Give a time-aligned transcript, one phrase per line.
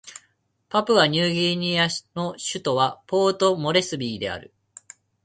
[0.67, 4.51] パプアニューギニアの首都はポートモレスビーである